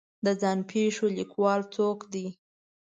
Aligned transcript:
د 0.25 0.27
ځان 0.41 0.59
پېښو 0.71 1.05
لیکوال 1.17 1.61
څوک 1.75 1.99
دی 2.13 2.27